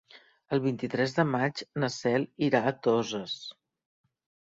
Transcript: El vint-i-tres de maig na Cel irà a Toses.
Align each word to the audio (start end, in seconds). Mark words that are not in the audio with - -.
El 0.55 0.59
vint-i-tres 0.61 1.11
de 1.17 1.25
maig 1.33 1.61
na 1.83 1.89
Cel 1.97 2.25
irà 2.47 2.61
a 2.71 2.73
Toses. 2.89 3.37